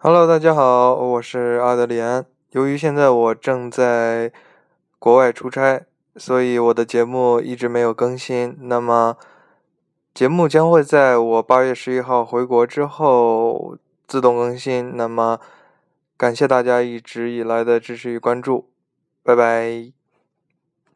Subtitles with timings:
[0.00, 2.24] Hello，大家好，我是阿德里安。
[2.52, 4.32] 由于现在我正在
[5.00, 5.84] 国外出差，
[6.14, 8.56] 所以我的节目一直没有更新。
[8.60, 9.16] 那么，
[10.14, 13.76] 节目将会在我八月十一号回国之后
[14.06, 14.96] 自动更新。
[14.96, 15.40] 那么，
[16.16, 18.70] 感谢大家一直以来的支持与关注，
[19.24, 19.97] 拜拜。